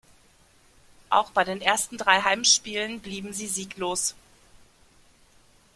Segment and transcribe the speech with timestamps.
[1.11, 4.15] Auch bei den ersten drei Heimspielen blieben sie sieglos.